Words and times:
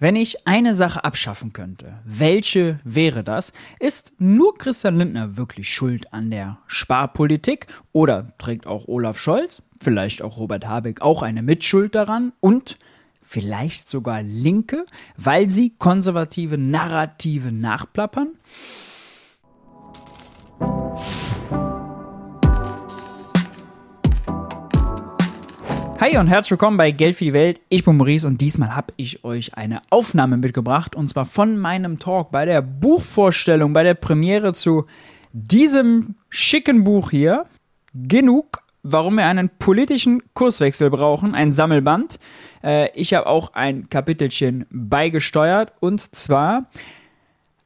Wenn 0.00 0.14
ich 0.14 0.46
eine 0.46 0.76
Sache 0.76 1.02
abschaffen 1.02 1.52
könnte, 1.52 1.98
welche 2.04 2.78
wäre 2.84 3.24
das? 3.24 3.52
Ist 3.80 4.12
nur 4.18 4.56
Christian 4.56 4.96
Lindner 4.96 5.36
wirklich 5.36 5.74
schuld 5.74 6.12
an 6.12 6.30
der 6.30 6.58
Sparpolitik 6.68 7.66
oder 7.90 8.28
trägt 8.38 8.68
auch 8.68 8.86
Olaf 8.86 9.18
Scholz, 9.18 9.60
vielleicht 9.82 10.22
auch 10.22 10.36
Robert 10.36 10.68
Habeck 10.68 11.00
auch 11.00 11.22
eine 11.22 11.42
Mitschuld 11.42 11.96
daran 11.96 12.32
und 12.38 12.78
vielleicht 13.22 13.88
sogar 13.88 14.22
Linke, 14.22 14.86
weil 15.16 15.50
sie 15.50 15.70
konservative 15.76 16.58
Narrative 16.58 17.50
nachplappern? 17.50 18.28
Hi 26.00 26.16
und 26.16 26.28
herzlich 26.28 26.52
willkommen 26.52 26.76
bei 26.76 26.92
Geld 26.92 27.16
für 27.16 27.24
die 27.24 27.32
Welt. 27.32 27.60
Ich 27.68 27.84
bin 27.84 27.96
Maurice 27.96 28.24
und 28.24 28.40
diesmal 28.40 28.76
habe 28.76 28.94
ich 28.96 29.24
euch 29.24 29.54
eine 29.54 29.82
Aufnahme 29.90 30.36
mitgebracht 30.36 30.94
und 30.94 31.08
zwar 31.08 31.24
von 31.24 31.58
meinem 31.58 31.98
Talk 31.98 32.30
bei 32.30 32.44
der 32.44 32.62
Buchvorstellung, 32.62 33.72
bei 33.72 33.82
der 33.82 33.94
Premiere 33.94 34.52
zu 34.52 34.86
diesem 35.32 36.14
schicken 36.28 36.84
Buch 36.84 37.10
hier. 37.10 37.46
Genug, 37.94 38.62
warum 38.84 39.16
wir 39.16 39.26
einen 39.26 39.48
politischen 39.48 40.22
Kurswechsel 40.34 40.88
brauchen, 40.88 41.34
ein 41.34 41.50
Sammelband. 41.50 42.20
Äh, 42.62 42.92
ich 42.92 43.12
habe 43.12 43.26
auch 43.26 43.54
ein 43.54 43.90
Kapitelchen 43.90 44.66
beigesteuert 44.70 45.72
und 45.80 46.14
zwar 46.14 46.70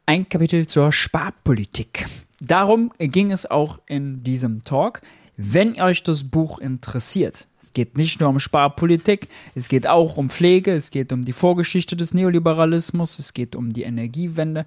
ein 0.07 0.27
Kapitel 0.27 0.67
zur 0.67 0.91
Sparpolitik. 0.91 2.07
Darum 2.41 2.93
ging 2.99 3.31
es 3.31 3.45
auch 3.45 3.79
in 3.89 4.25
diesem 4.25 4.63
Talk. 4.63 5.03
Wenn 5.45 5.81
euch 5.81 6.05
das 6.05 6.23
Buch 6.23 6.61
interessiert, 6.61 7.49
es 7.61 7.73
geht 7.73 7.97
nicht 7.97 8.21
nur 8.21 8.29
um 8.29 8.39
Sparpolitik, 8.39 9.29
es 9.57 9.69
geht 9.69 9.89
auch 9.89 10.17
um 10.17 10.31
Pflege, 10.31 10.73
es 10.73 10.93
geht 10.93 11.13
um 11.13 11.25
die 11.25 11.33
Vorgeschichte 11.33 11.97
des 11.97 12.15
Neoliberalismus, 12.15 13.19
es 13.19 13.35
geht 13.35 13.57
um 13.57 13.71
die 13.71 13.83
Energiewende. 13.83 14.67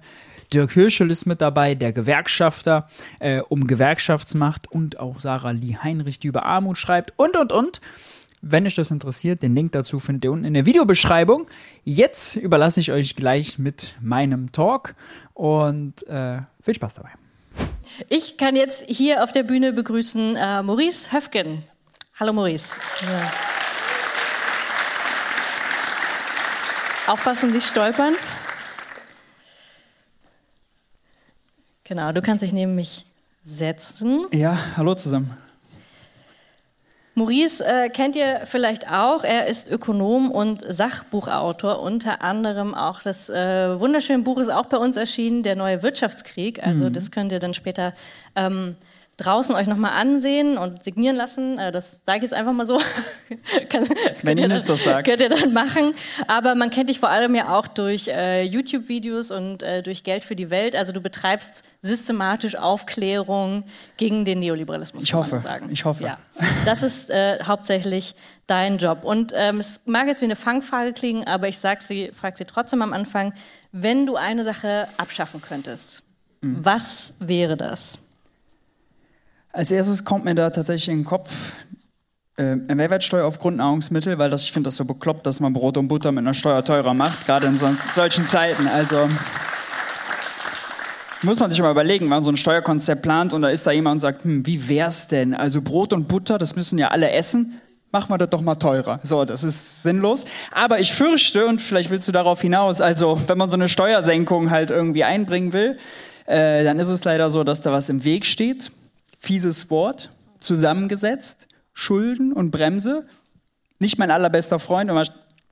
Dirk 0.52 0.72
Hirschel 0.72 1.10
ist 1.10 1.24
mit 1.24 1.40
dabei, 1.40 1.74
der 1.74 1.94
Gewerkschafter, 1.94 2.88
äh, 3.20 3.40
um 3.40 3.66
Gewerkschaftsmacht 3.66 4.70
und 4.70 5.00
auch 5.00 5.18
Sarah 5.20 5.52
Lee 5.52 5.76
Heinrich, 5.82 6.18
die 6.18 6.28
über 6.28 6.44
Armut 6.44 6.76
schreibt 6.76 7.14
und, 7.16 7.36
und, 7.36 7.52
und. 7.52 7.80
Wenn 8.42 8.66
euch 8.66 8.74
das 8.74 8.90
interessiert, 8.90 9.42
den 9.42 9.54
Link 9.54 9.72
dazu 9.72 9.98
findet 9.98 10.24
ihr 10.24 10.32
unten 10.32 10.44
in 10.44 10.52
der 10.52 10.66
Videobeschreibung. 10.66 11.46
Jetzt 11.84 12.36
überlasse 12.36 12.80
ich 12.80 12.92
euch 12.92 13.16
gleich 13.16 13.58
mit 13.58 13.94
meinem 14.02 14.52
Talk 14.52 14.94
und 15.32 16.06
äh, 16.06 16.42
viel 16.62 16.74
Spaß 16.74 16.96
dabei. 16.96 17.25
Ich 18.08 18.36
kann 18.36 18.56
jetzt 18.56 18.84
hier 18.86 19.22
auf 19.22 19.32
der 19.32 19.42
Bühne 19.42 19.72
begrüßen 19.72 20.36
äh, 20.36 20.62
Maurice 20.62 21.12
Höfgen. 21.12 21.64
Hallo 22.18 22.32
Maurice. 22.32 22.76
Ja. 23.02 23.32
Aufpassen, 27.12 27.52
nicht 27.52 27.66
stolpern. 27.66 28.14
Genau, 31.84 32.12
du 32.12 32.20
kannst 32.20 32.42
dich 32.42 32.52
neben 32.52 32.74
mich 32.74 33.04
setzen. 33.44 34.26
Ja, 34.32 34.58
hallo 34.76 34.94
zusammen. 34.94 35.36
Maurice 37.18 37.64
äh, 37.64 37.88
kennt 37.88 38.14
ihr 38.14 38.42
vielleicht 38.44 38.92
auch. 38.92 39.24
Er 39.24 39.46
ist 39.46 39.70
Ökonom 39.70 40.30
und 40.30 40.62
Sachbuchautor. 40.68 41.80
Unter 41.80 42.20
anderem 42.20 42.74
auch 42.74 43.00
das 43.00 43.30
äh, 43.30 43.80
wunderschöne 43.80 44.22
Buch 44.22 44.36
ist 44.36 44.50
auch 44.50 44.66
bei 44.66 44.76
uns 44.76 44.98
erschienen, 44.98 45.42
Der 45.42 45.56
neue 45.56 45.82
Wirtschaftskrieg. 45.82 46.62
Also 46.62 46.84
mhm. 46.84 46.92
das 46.92 47.10
könnt 47.10 47.32
ihr 47.32 47.38
dann 47.38 47.54
später 47.54 47.94
ähm, 48.34 48.76
draußen 49.16 49.54
euch 49.54 49.66
nochmal 49.66 49.92
ansehen 49.92 50.58
und 50.58 50.84
signieren 50.84 51.16
lassen. 51.16 51.58
Äh, 51.58 51.72
das 51.72 52.02
sage 52.04 52.18
ich 52.18 52.22
jetzt 52.24 52.34
einfach 52.34 52.52
mal 52.52 52.66
so. 52.66 52.78
Kann, 53.68 53.88
Wenn 54.22 54.38
ihr 54.38 54.48
das 54.48 54.66
sagt. 54.66 55.06
Könnt 55.06 55.20
ihr 55.20 55.28
dann 55.28 55.52
machen. 55.52 55.94
Aber 56.26 56.54
man 56.54 56.70
kennt 56.70 56.90
dich 56.90 57.00
vor 57.00 57.08
allem 57.08 57.34
ja 57.34 57.56
auch 57.56 57.66
durch 57.66 58.08
äh, 58.08 58.42
YouTube-Videos 58.42 59.30
und 59.30 59.62
äh, 59.62 59.82
durch 59.82 60.04
Geld 60.04 60.24
für 60.24 60.36
die 60.36 60.50
Welt. 60.50 60.76
Also 60.76 60.92
du 60.92 61.00
betreibst 61.00 61.64
systematisch 61.80 62.56
Aufklärung 62.56 63.64
gegen 63.96 64.24
den 64.24 64.40
Neoliberalismus. 64.40 65.04
Ich 65.04 65.14
hoffe. 65.14 65.38
So 65.38 65.48
ich 65.70 65.84
hoffe. 65.84 66.04
Ja, 66.04 66.18
das 66.64 66.82
ist 66.82 67.10
äh, 67.10 67.42
hauptsächlich 67.42 68.14
dein 68.46 68.76
Job. 68.76 69.04
Und 69.04 69.32
ähm, 69.34 69.60
es 69.60 69.80
mag 69.86 70.08
jetzt 70.08 70.20
wie 70.20 70.26
eine 70.26 70.36
Fangfrage 70.36 70.92
klingen, 70.92 71.24
aber 71.26 71.48
ich 71.48 71.58
sag 71.58 71.80
sie, 71.80 72.12
frage 72.12 72.36
sie 72.36 72.44
trotzdem 72.44 72.82
am 72.82 72.92
Anfang. 72.92 73.32
Wenn 73.72 74.06
du 74.06 74.16
eine 74.16 74.44
Sache 74.44 74.88
abschaffen 74.96 75.40
könntest, 75.40 76.02
mhm. 76.40 76.58
was 76.60 77.14
wäre 77.18 77.56
das? 77.56 77.98
Als 79.56 79.70
erstes 79.70 80.04
kommt 80.04 80.26
mir 80.26 80.34
da 80.34 80.50
tatsächlich 80.50 80.90
in 80.90 80.98
den 80.98 81.04
Kopf 81.06 81.32
äh, 82.36 82.56
Mehrwertsteuer 82.56 83.24
auf 83.24 83.38
Grundnahrungsmittel, 83.38 84.18
weil 84.18 84.28
das, 84.28 84.42
ich 84.42 84.52
finde 84.52 84.66
das 84.66 84.76
so 84.76 84.84
bekloppt, 84.84 85.24
dass 85.24 85.40
man 85.40 85.54
Brot 85.54 85.78
und 85.78 85.88
Butter 85.88 86.12
mit 86.12 86.24
einer 86.24 86.34
Steuer 86.34 86.62
teurer 86.62 86.92
macht, 86.92 87.24
gerade 87.24 87.46
in 87.46 87.56
so, 87.56 87.74
solchen 87.90 88.26
Zeiten. 88.26 88.68
Also 88.68 89.08
muss 91.22 91.40
man 91.40 91.48
sich 91.48 91.58
mal 91.62 91.70
überlegen, 91.70 92.04
wenn 92.04 92.10
man 92.10 92.22
so 92.22 92.30
ein 92.30 92.36
Steuerkonzept 92.36 93.00
plant 93.00 93.32
und 93.32 93.40
da 93.40 93.48
ist 93.48 93.66
da 93.66 93.70
jemand 93.70 93.94
und 93.94 94.00
sagt, 94.00 94.24
hm, 94.24 94.44
wie 94.44 94.68
wär's 94.68 95.08
denn? 95.08 95.32
Also 95.32 95.62
Brot 95.62 95.94
und 95.94 96.06
Butter, 96.06 96.36
das 96.36 96.54
müssen 96.54 96.78
ja 96.78 96.88
alle 96.88 97.10
essen. 97.12 97.58
Machen 97.92 98.10
wir 98.10 98.18
das 98.18 98.28
doch 98.28 98.42
mal 98.42 98.56
teurer. 98.56 99.00
So, 99.04 99.24
das 99.24 99.42
ist 99.42 99.84
sinnlos. 99.84 100.26
Aber 100.52 100.80
ich 100.80 100.92
fürchte, 100.92 101.46
und 101.46 101.62
vielleicht 101.62 101.88
willst 101.88 102.06
du 102.06 102.12
darauf 102.12 102.42
hinaus, 102.42 102.82
also 102.82 103.18
wenn 103.26 103.38
man 103.38 103.48
so 103.48 103.54
eine 103.54 103.70
Steuersenkung 103.70 104.50
halt 104.50 104.70
irgendwie 104.70 105.04
einbringen 105.04 105.54
will, 105.54 105.78
äh, 106.26 106.62
dann 106.62 106.78
ist 106.78 106.88
es 106.88 107.04
leider 107.04 107.30
so, 107.30 107.42
dass 107.42 107.62
da 107.62 107.72
was 107.72 107.88
im 107.88 108.04
Weg 108.04 108.26
steht 108.26 108.70
fieses 109.26 109.70
Wort, 109.70 110.10
zusammengesetzt, 110.38 111.48
Schulden 111.72 112.32
und 112.32 112.52
Bremse. 112.52 113.06
Nicht 113.80 113.98
mein 113.98 114.12
allerbester 114.12 114.60
Freund 114.60 114.88
und 114.88 115.10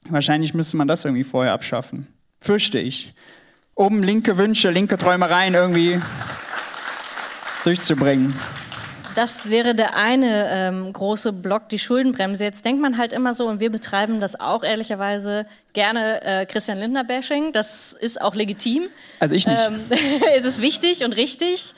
wahrscheinlich 0.08 0.54
müsste 0.54 0.76
man 0.76 0.86
das 0.86 1.04
irgendwie 1.04 1.24
vorher 1.24 1.52
abschaffen. 1.52 2.06
Fürchte 2.40 2.78
ich. 2.78 3.14
Um 3.74 4.04
linke 4.04 4.38
Wünsche, 4.38 4.70
linke 4.70 4.96
Träumereien 4.96 5.54
irgendwie 5.54 6.00
durchzubringen. 7.64 8.32
Das 9.16 9.50
wäre 9.50 9.74
der 9.74 9.96
eine 9.96 10.48
ähm, 10.50 10.92
große 10.92 11.32
Block, 11.32 11.68
die 11.68 11.80
Schuldenbremse. 11.80 12.44
Jetzt 12.44 12.64
denkt 12.64 12.80
man 12.80 12.96
halt 12.96 13.12
immer 13.12 13.34
so, 13.34 13.48
und 13.48 13.58
wir 13.58 13.70
betreiben 13.70 14.20
das 14.20 14.38
auch 14.38 14.62
ehrlicherweise 14.62 15.46
gerne 15.72 16.22
äh, 16.22 16.46
Christian 16.46 16.78
Lindner-Bashing. 16.78 17.52
Das 17.52 17.92
ist 17.92 18.20
auch 18.20 18.36
legitim. 18.36 18.84
Also 19.18 19.34
ich 19.34 19.48
nicht. 19.48 19.60
Ähm, 19.66 19.80
es 20.36 20.44
ist 20.44 20.60
wichtig 20.60 21.04
und 21.04 21.12
richtig. 21.12 21.74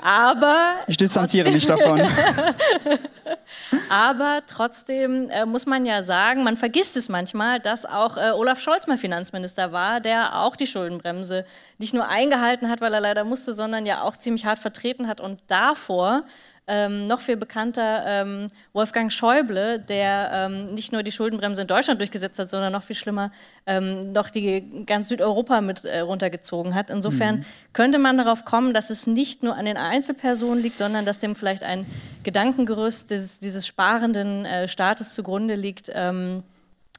Aber 0.00 0.76
ich 0.86 0.96
distanziere 0.96 1.50
mich 1.50 1.66
davon. 1.66 2.00
aber 3.88 4.42
trotzdem 4.46 5.28
äh, 5.30 5.44
muss 5.44 5.66
man 5.66 5.86
ja 5.86 6.02
sagen, 6.02 6.44
man 6.44 6.56
vergisst 6.56 6.96
es 6.96 7.08
manchmal, 7.08 7.60
dass 7.60 7.84
auch 7.84 8.16
äh, 8.16 8.30
Olaf 8.30 8.60
Scholz 8.60 8.86
mal 8.86 8.98
Finanzminister 8.98 9.72
war, 9.72 10.00
der 10.00 10.40
auch 10.40 10.56
die 10.56 10.66
Schuldenbremse 10.66 11.44
nicht 11.78 11.94
nur 11.94 12.06
eingehalten 12.08 12.68
hat, 12.68 12.80
weil 12.80 12.94
er 12.94 13.00
leider 13.00 13.24
musste, 13.24 13.52
sondern 13.52 13.86
ja 13.86 14.02
auch 14.02 14.16
ziemlich 14.16 14.44
hart 14.44 14.58
vertreten 14.58 15.08
hat 15.08 15.20
und 15.20 15.40
davor 15.48 16.24
ähm, 16.68 17.06
noch 17.06 17.20
viel 17.22 17.36
bekannter 17.36 18.04
ähm, 18.06 18.48
Wolfgang 18.74 19.10
Schäuble, 19.10 19.78
der 19.78 20.30
ähm, 20.32 20.74
nicht 20.74 20.92
nur 20.92 21.02
die 21.02 21.10
Schuldenbremse 21.10 21.62
in 21.62 21.66
Deutschland 21.66 21.98
durchgesetzt 21.98 22.38
hat, 22.38 22.50
sondern 22.50 22.72
noch 22.72 22.82
viel 22.82 22.94
schlimmer, 22.94 23.32
ähm, 23.66 24.12
noch 24.12 24.28
die 24.28 24.84
ganz 24.84 25.08
Südeuropa 25.08 25.62
mit 25.62 25.84
äh, 25.84 26.00
runtergezogen 26.00 26.74
hat. 26.74 26.90
Insofern 26.90 27.38
mhm. 27.38 27.44
könnte 27.72 27.98
man 27.98 28.18
darauf 28.18 28.44
kommen, 28.44 28.74
dass 28.74 28.90
es 28.90 29.06
nicht 29.06 29.42
nur 29.42 29.56
an 29.56 29.64
den 29.64 29.78
Einzelpersonen 29.78 30.62
liegt, 30.62 30.76
sondern 30.76 31.06
dass 31.06 31.18
dem 31.18 31.34
vielleicht 31.34 31.64
ein 31.64 31.86
Gedankengerüst 32.22 33.10
dieses, 33.10 33.40
dieses 33.40 33.66
sparenden 33.66 34.44
äh, 34.44 34.68
Staates 34.68 35.14
zugrunde 35.14 35.54
liegt. 35.54 35.90
Ähm, 35.94 36.42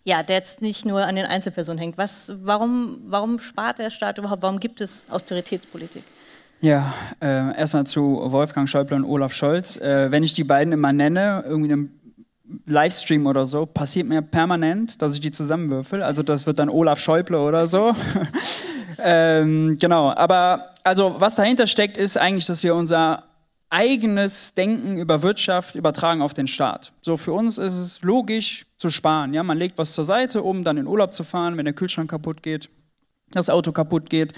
ja, 0.03 0.23
der 0.23 0.37
jetzt 0.37 0.61
nicht 0.61 0.85
nur 0.85 1.05
an 1.05 1.15
den 1.15 1.25
Einzelpersonen 1.25 1.77
hängt. 1.77 1.97
Was, 1.97 2.33
warum, 2.41 3.01
warum 3.05 3.37
spart 3.37 3.77
der 3.77 3.91
Staat 3.91 4.17
überhaupt? 4.17 4.41
Warum 4.41 4.59
gibt 4.59 4.81
es 4.81 5.05
Austeritätspolitik? 5.09 6.03
Ja, 6.61 6.93
äh, 7.21 7.57
erstmal 7.57 7.85
zu 7.85 8.19
Wolfgang 8.21 8.67
Schäuble 8.67 8.97
und 8.97 9.05
Olaf 9.05 9.33
Scholz. 9.33 9.77
Äh, 9.77 10.11
wenn 10.11 10.23
ich 10.23 10.33
die 10.33 10.43
beiden 10.43 10.73
immer 10.73 10.91
nenne, 10.91 11.43
irgendwie 11.47 11.71
einem 11.71 11.91
Livestream 12.65 13.27
oder 13.27 13.45
so, 13.45 13.65
passiert 13.65 14.07
mir 14.07 14.21
permanent, 14.21 15.01
dass 15.01 15.13
ich 15.13 15.21
die 15.21 15.31
zusammenwürfel. 15.31 16.03
Also 16.03 16.21
das 16.21 16.45
wird 16.45 16.59
dann 16.59 16.69
Olaf 16.69 16.99
Schäuble 16.99 17.39
oder 17.39 17.67
so. 17.67 17.93
ähm, 19.03 19.77
genau, 19.79 20.11
aber 20.11 20.71
also 20.83 21.15
was 21.19 21.35
dahinter 21.35 21.65
steckt, 21.65 21.95
ist 21.95 22.17
eigentlich, 22.17 22.45
dass 22.45 22.61
wir 22.61 22.75
unser 22.75 23.23
eigenes 23.69 24.53
Denken 24.53 24.97
über 24.97 25.21
Wirtschaft 25.21 25.75
übertragen 25.75 26.21
auf 26.21 26.33
den 26.33 26.47
Staat. 26.47 26.91
So 27.01 27.15
für 27.15 27.31
uns 27.31 27.57
ist 27.57 27.75
es 27.75 28.01
logisch 28.01 28.65
zu 28.77 28.89
sparen. 28.89 29.33
Ja, 29.33 29.43
man 29.43 29.57
legt 29.57 29.77
was 29.77 29.93
zur 29.93 30.03
Seite, 30.03 30.41
um 30.41 30.63
dann 30.63 30.77
in 30.77 30.87
Urlaub 30.87 31.13
zu 31.13 31.23
fahren, 31.23 31.55
wenn 31.55 31.65
der 31.65 31.75
Kühlschrank 31.75 32.09
kaputt 32.09 32.43
geht, 32.43 32.69
das 33.31 33.49
Auto 33.49 33.71
kaputt 33.71 34.09
geht 34.09 34.33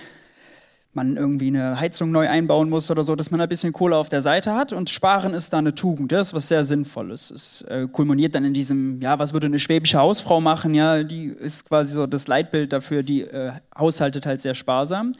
man 0.93 1.15
irgendwie 1.15 1.47
eine 1.47 1.79
Heizung 1.79 2.11
neu 2.11 2.27
einbauen 2.27 2.69
muss 2.69 2.91
oder 2.91 3.03
so, 3.03 3.15
dass 3.15 3.31
man 3.31 3.39
ein 3.39 3.47
bisschen 3.47 3.71
Kohle 3.71 3.95
auf 3.95 4.09
der 4.09 4.21
Seite 4.21 4.53
hat. 4.53 4.73
Und 4.73 4.89
Sparen 4.89 5.33
ist 5.33 5.53
da 5.53 5.59
eine 5.59 5.73
Tugend, 5.73 6.11
das 6.11 6.29
ist 6.29 6.33
was 6.33 6.47
sehr 6.49 6.65
Sinnvolles. 6.65 7.31
Es 7.31 7.61
äh, 7.63 7.87
kulminiert 7.89 8.35
dann 8.35 8.43
in 8.43 8.53
diesem, 8.53 9.01
ja, 9.01 9.17
was 9.17 9.31
würde 9.31 9.47
eine 9.47 9.59
schwäbische 9.59 9.99
Hausfrau 9.99 10.41
machen? 10.41 10.73
Ja, 10.73 11.03
die 11.03 11.27
ist 11.27 11.67
quasi 11.67 11.93
so 11.93 12.07
das 12.07 12.27
Leitbild 12.27 12.73
dafür, 12.73 13.03
die 13.03 13.21
äh, 13.21 13.53
haushaltet 13.77 14.25
halt 14.25 14.41
sehr 14.41 14.53
sparsam. 14.53 15.13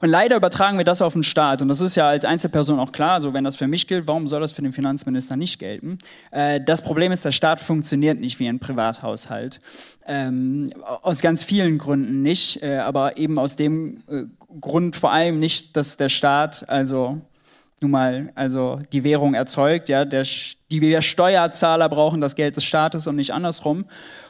Und 0.00 0.10
leider 0.10 0.36
übertragen 0.36 0.78
wir 0.78 0.84
das 0.84 1.02
auf 1.02 1.14
den 1.14 1.24
Staat. 1.24 1.60
Und 1.60 1.68
das 1.68 1.80
ist 1.80 1.96
ja 1.96 2.08
als 2.08 2.24
Einzelperson 2.24 2.78
auch 2.78 2.92
klar, 2.92 3.20
so 3.20 3.34
wenn 3.34 3.42
das 3.42 3.56
für 3.56 3.66
mich 3.66 3.88
gilt, 3.88 4.06
warum 4.06 4.28
soll 4.28 4.40
das 4.40 4.52
für 4.52 4.62
den 4.62 4.72
Finanzminister 4.72 5.36
nicht 5.36 5.58
gelten? 5.58 5.98
Äh, 6.30 6.60
das 6.60 6.82
Problem 6.82 7.10
ist, 7.10 7.24
der 7.24 7.32
Staat 7.32 7.60
funktioniert 7.60 8.20
nicht 8.20 8.38
wie 8.38 8.48
ein 8.48 8.60
Privathaushalt. 8.60 9.58
Ähm, 10.06 10.70
aus 11.02 11.20
ganz 11.20 11.42
vielen 11.42 11.78
Gründen 11.78 12.22
nicht, 12.22 12.62
äh, 12.62 12.76
aber 12.76 13.16
eben 13.16 13.40
aus 13.40 13.56
dem 13.56 14.02
äh, 14.08 14.24
Grund 14.60 14.94
vor 14.94 15.10
allem 15.10 15.15
nicht, 15.24 15.76
dass 15.76 15.96
der 15.96 16.08
Staat 16.08 16.68
also 16.68 17.20
nun 17.80 17.90
mal 17.90 18.32
also 18.34 18.80
die 18.92 19.04
Währung 19.04 19.34
erzeugt, 19.34 19.90
ja, 19.90 20.06
der, 20.06 20.22
die 20.70 20.80
wir 20.80 21.02
Steuerzahler 21.02 21.88
brauchen 21.90 22.22
das 22.22 22.34
Geld 22.34 22.56
des 22.56 22.64
Staates 22.64 23.06
und 23.06 23.16
nicht 23.16 23.34
andersrum. 23.34 23.84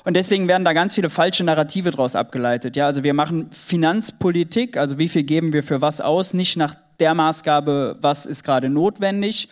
Und 0.04 0.16
deswegen 0.16 0.48
werden 0.48 0.64
da 0.64 0.72
ganz 0.72 0.96
viele 0.96 1.10
falsche 1.10 1.44
Narrative 1.44 1.92
daraus 1.92 2.16
abgeleitet. 2.16 2.74
Ja, 2.74 2.86
also 2.86 3.04
wir 3.04 3.14
machen 3.14 3.48
Finanzpolitik, 3.52 4.76
also 4.76 4.98
wie 4.98 5.08
viel 5.08 5.22
geben 5.22 5.52
wir 5.52 5.62
für 5.62 5.80
was 5.80 6.00
aus, 6.00 6.34
nicht 6.34 6.56
nach 6.56 6.74
der 6.98 7.14
Maßgabe, 7.14 7.98
was 8.00 8.26
ist 8.26 8.42
gerade 8.42 8.68
notwendig, 8.68 9.48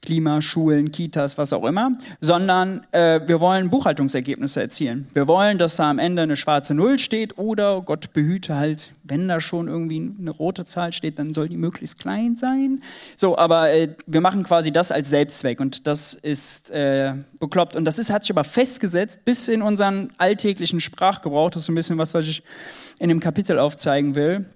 Klima, 0.00 0.40
Schulen, 0.40 0.92
Kitas, 0.92 1.38
was 1.38 1.52
auch 1.52 1.64
immer, 1.64 1.98
sondern 2.20 2.86
äh, 2.92 3.20
wir 3.26 3.40
wollen 3.40 3.68
Buchhaltungsergebnisse 3.68 4.60
erzielen. 4.60 5.08
Wir 5.12 5.26
wollen, 5.26 5.58
dass 5.58 5.76
da 5.76 5.90
am 5.90 5.98
Ende 5.98 6.22
eine 6.22 6.36
schwarze 6.36 6.74
Null 6.74 6.98
steht 6.98 7.36
oder 7.36 7.82
Gott 7.82 8.12
behüte 8.12 8.56
halt, 8.56 8.90
wenn 9.02 9.26
da 9.26 9.40
schon 9.40 9.68
irgendwie 9.68 10.12
eine 10.18 10.30
rote 10.30 10.64
Zahl 10.64 10.92
steht, 10.92 11.18
dann 11.18 11.32
soll 11.32 11.48
die 11.48 11.56
möglichst 11.56 11.98
klein 11.98 12.36
sein. 12.36 12.82
So, 13.16 13.36
aber 13.36 13.70
äh, 13.70 13.94
wir 14.06 14.20
machen 14.20 14.44
quasi 14.44 14.70
das 14.70 14.92
als 14.92 15.10
Selbstzweck 15.10 15.60
und 15.60 15.86
das 15.86 16.14
ist 16.14 16.70
äh, 16.70 17.14
bekloppt 17.40 17.76
und 17.76 17.84
das 17.84 17.98
ist, 17.98 18.10
hat 18.10 18.22
sich 18.22 18.30
aber 18.30 18.44
festgesetzt 18.44 19.24
bis 19.24 19.48
in 19.48 19.62
unseren 19.62 20.10
alltäglichen 20.18 20.80
Sprachgebrauch. 20.80 21.50
Das 21.50 21.62
ist 21.62 21.68
ein 21.68 21.74
bisschen 21.74 21.98
was, 21.98 22.14
was 22.14 22.26
ich 22.26 22.42
in 22.98 23.08
dem 23.08 23.20
Kapitel 23.20 23.58
aufzeigen 23.58 24.14
will 24.14 24.46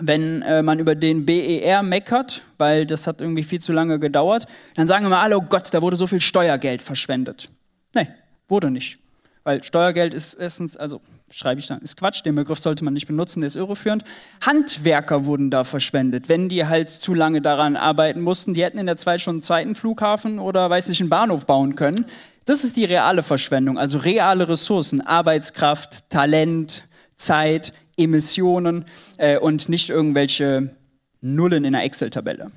wenn 0.00 0.42
äh, 0.42 0.62
man 0.62 0.78
über 0.78 0.94
den 0.94 1.24
BER 1.24 1.82
meckert, 1.82 2.42
weil 2.58 2.86
das 2.86 3.06
hat 3.06 3.20
irgendwie 3.20 3.44
viel 3.44 3.60
zu 3.60 3.72
lange 3.72 3.98
gedauert, 3.98 4.46
dann 4.74 4.86
sagen 4.86 5.06
immer 5.06 5.20
alle, 5.20 5.36
oh 5.36 5.44
Gott, 5.48 5.72
da 5.72 5.82
wurde 5.82 5.96
so 5.96 6.06
viel 6.06 6.20
Steuergeld 6.20 6.82
verschwendet. 6.82 7.50
Nee, 7.94 8.08
wurde 8.48 8.70
nicht. 8.70 8.98
Weil 9.44 9.62
Steuergeld 9.62 10.14
ist 10.14 10.34
erstens, 10.34 10.76
also 10.76 11.02
schreibe 11.30 11.60
ich 11.60 11.66
dann, 11.66 11.80
ist 11.80 11.96
Quatsch, 11.98 12.24
den 12.24 12.34
Begriff 12.34 12.58
sollte 12.58 12.82
man 12.82 12.94
nicht 12.94 13.06
benutzen, 13.06 13.40
der 13.42 13.48
ist 13.48 13.56
irreführend. 13.56 14.04
Handwerker 14.40 15.26
wurden 15.26 15.50
da 15.50 15.64
verschwendet, 15.64 16.28
wenn 16.30 16.48
die 16.48 16.66
halt 16.66 16.88
zu 16.88 17.12
lange 17.12 17.42
daran 17.42 17.76
arbeiten 17.76 18.22
mussten. 18.22 18.54
Die 18.54 18.64
hätten 18.64 18.78
in 18.78 18.86
der 18.86 18.96
Zeit 18.96 19.20
schon 19.20 19.36
einen 19.36 19.42
zweiten 19.42 19.74
Flughafen 19.74 20.38
oder, 20.38 20.70
weiß 20.70 20.88
nicht, 20.88 21.00
einen 21.00 21.10
Bahnhof 21.10 21.46
bauen 21.46 21.76
können. 21.76 22.06
Das 22.46 22.64
ist 22.64 22.76
die 22.76 22.84
reale 22.84 23.22
Verschwendung, 23.22 23.78
also 23.78 23.98
reale 23.98 24.48
Ressourcen, 24.48 25.00
Arbeitskraft, 25.00 26.08
Talent, 26.10 26.84
Zeit, 27.16 27.72
Emissionen 27.96 28.84
äh, 29.18 29.38
und 29.38 29.68
nicht 29.68 29.90
irgendwelche 29.90 30.74
Nullen 31.20 31.64
in 31.64 31.74
einer 31.74 31.84
Excel-Tabelle. 31.84 32.48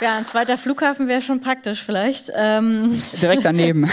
Ja, 0.00 0.18
ein 0.18 0.26
zweiter 0.26 0.58
Flughafen 0.58 1.08
wäre 1.08 1.22
schon 1.22 1.40
praktisch 1.40 1.82
vielleicht. 1.82 2.30
Ähm 2.34 3.02
Direkt 3.20 3.44
daneben. 3.44 3.88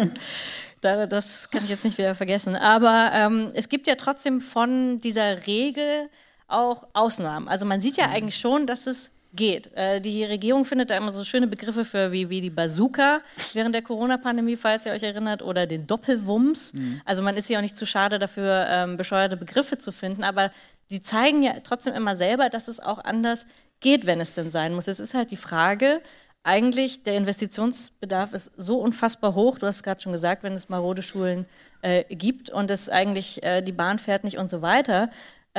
das 0.80 1.50
kann 1.50 1.64
ich 1.64 1.70
jetzt 1.70 1.84
nicht 1.84 1.98
wieder 1.98 2.14
vergessen. 2.14 2.56
Aber 2.56 3.10
ähm, 3.14 3.50
es 3.54 3.68
gibt 3.68 3.86
ja 3.86 3.94
trotzdem 3.94 4.40
von 4.40 5.00
dieser 5.00 5.46
Regel 5.46 6.10
auch 6.48 6.88
Ausnahmen. 6.92 7.48
Also 7.48 7.64
man 7.64 7.80
sieht 7.80 7.96
ja 7.96 8.08
mhm. 8.08 8.12
eigentlich 8.12 8.36
schon, 8.36 8.66
dass 8.66 8.86
es 8.86 9.10
geht. 9.32 9.72
Äh, 9.74 10.00
die 10.00 10.24
Regierung 10.24 10.64
findet 10.64 10.90
da 10.90 10.96
immer 10.96 11.12
so 11.12 11.24
schöne 11.24 11.46
Begriffe 11.46 11.84
für 11.84 12.12
wie, 12.12 12.28
wie 12.30 12.40
die 12.40 12.50
Bazooka 12.50 13.20
während 13.52 13.74
der 13.74 13.82
Corona-Pandemie, 13.82 14.56
falls 14.56 14.86
ihr 14.86 14.92
euch 14.92 15.02
erinnert, 15.02 15.42
oder 15.42 15.66
den 15.66 15.86
Doppelwumms. 15.86 16.74
Mhm. 16.74 17.00
Also 17.04 17.22
man 17.22 17.36
ist 17.36 17.48
ja 17.48 17.58
auch 17.58 17.62
nicht 17.62 17.76
zu 17.76 17.86
schade 17.86 18.18
dafür, 18.18 18.66
ähm, 18.68 18.96
bescheuerte 18.96 19.36
Begriffe 19.36 19.78
zu 19.78 19.92
finden, 19.92 20.24
aber 20.24 20.50
die 20.90 21.02
zeigen 21.02 21.42
ja 21.42 21.54
trotzdem 21.62 21.94
immer 21.94 22.16
selber, 22.16 22.50
dass 22.50 22.68
es 22.68 22.80
auch 22.80 22.98
anders 23.04 23.46
geht, 23.78 24.06
wenn 24.06 24.20
es 24.20 24.32
denn 24.32 24.50
sein 24.50 24.74
muss. 24.74 24.88
Es 24.88 25.00
ist 25.00 25.14
halt 25.14 25.30
die 25.30 25.36
Frage, 25.36 26.02
eigentlich 26.42 27.02
der 27.02 27.16
Investitionsbedarf 27.16 28.32
ist 28.32 28.50
so 28.56 28.78
unfassbar 28.78 29.34
hoch, 29.34 29.58
du 29.58 29.66
hast 29.66 29.82
gerade 29.82 30.00
schon 30.00 30.12
gesagt, 30.12 30.42
wenn 30.42 30.54
es 30.54 30.68
marode 30.68 31.02
Schulen 31.02 31.46
äh, 31.82 32.04
gibt 32.14 32.50
und 32.50 32.70
es 32.70 32.88
eigentlich 32.88 33.42
äh, 33.42 33.62
die 33.62 33.72
Bahn 33.72 33.98
fährt 33.98 34.24
nicht 34.24 34.38
und 34.38 34.50
so 34.50 34.62
weiter, 34.62 35.10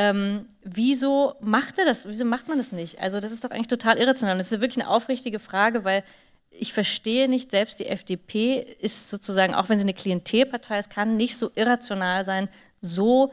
ähm, 0.01 0.47
wieso 0.63 1.35
macht 1.41 1.77
er 1.77 1.85
das? 1.85 2.07
Wieso 2.07 2.25
macht 2.25 2.47
man 2.47 2.57
das 2.57 2.71
nicht? 2.71 2.99
Also 2.99 3.19
das 3.19 3.31
ist 3.31 3.43
doch 3.43 3.51
eigentlich 3.51 3.67
total 3.67 3.99
irrational. 3.99 4.35
das 4.35 4.51
ist 4.51 4.59
wirklich 4.59 4.83
eine 4.83 4.89
aufrichtige 4.89 5.37
Frage, 5.37 5.83
weil 5.83 6.03
ich 6.49 6.73
verstehe 6.73 7.29
nicht, 7.29 7.51
selbst 7.51 7.79
die 7.79 7.85
FDP 7.85 8.65
ist 8.79 9.11
sozusagen, 9.11 9.53
auch 9.53 9.69
wenn 9.69 9.77
sie 9.77 9.85
eine 9.85 9.93
Klientelpartei 9.93 10.79
ist, 10.79 10.89
kann 10.89 11.17
nicht 11.17 11.37
so 11.37 11.51
irrational 11.53 12.25
sein, 12.25 12.49
so 12.81 13.31